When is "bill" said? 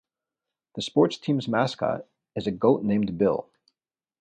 3.19-3.47